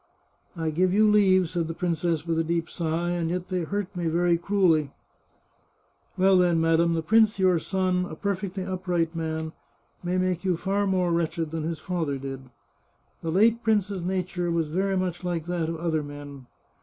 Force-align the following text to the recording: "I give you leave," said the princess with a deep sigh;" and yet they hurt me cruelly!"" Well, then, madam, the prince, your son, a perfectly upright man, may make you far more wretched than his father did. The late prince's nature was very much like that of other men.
"I 0.55 0.71
give 0.71 0.95
you 0.95 1.07
leave," 1.07 1.47
said 1.47 1.67
the 1.67 1.75
princess 1.75 2.25
with 2.25 2.39
a 2.39 2.43
deep 2.43 2.71
sigh;" 2.71 3.11
and 3.11 3.29
yet 3.29 3.49
they 3.49 3.61
hurt 3.65 3.95
me 3.95 4.09
cruelly!"" 4.35 4.93
Well, 6.17 6.39
then, 6.39 6.59
madam, 6.59 6.95
the 6.95 7.03
prince, 7.03 7.37
your 7.37 7.59
son, 7.59 8.05
a 8.09 8.15
perfectly 8.15 8.63
upright 8.63 9.15
man, 9.15 9.53
may 10.01 10.17
make 10.17 10.43
you 10.43 10.57
far 10.57 10.87
more 10.87 11.11
wretched 11.13 11.51
than 11.51 11.61
his 11.65 11.77
father 11.77 12.17
did. 12.17 12.49
The 13.21 13.29
late 13.29 13.61
prince's 13.63 14.01
nature 14.01 14.49
was 14.49 14.69
very 14.69 14.97
much 14.97 15.23
like 15.23 15.45
that 15.45 15.69
of 15.69 15.75
other 15.75 16.01
men. 16.01 16.47